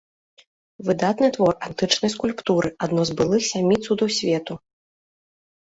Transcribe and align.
Выдатны 0.87 1.29
твор 1.35 1.53
антычнай 1.67 2.11
скульптуры, 2.15 2.69
адно 2.87 3.01
з 3.11 3.19
былых 3.21 3.41
сямі 3.53 3.75
цудаў 3.85 4.07
свету. 4.21 4.53